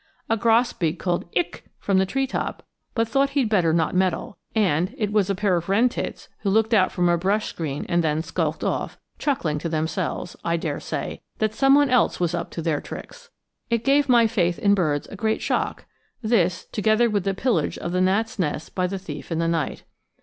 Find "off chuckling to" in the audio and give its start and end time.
8.63-9.69